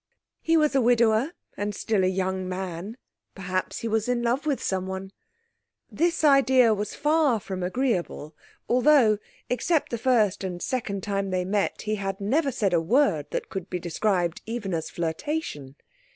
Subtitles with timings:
[0.41, 2.97] He was a widower; and still a young man.
[3.35, 5.11] Perhaps he was in love with someone.
[5.91, 8.35] This idea was far from agreeable,
[8.67, 13.27] although except the first and second time they met he had never said a word
[13.29, 15.75] that could be described even as flirtation.